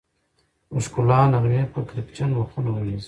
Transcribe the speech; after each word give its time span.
د 0.73 0.73
ښکلا 0.85 1.19
نغمې 1.33 1.61
به 1.71 1.79
کرکجن 1.89 2.29
مخونه 2.39 2.69
ومينځي 2.71 2.97